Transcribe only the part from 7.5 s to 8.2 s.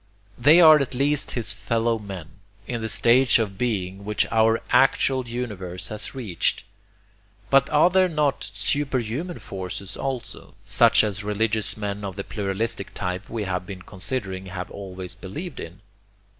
But are there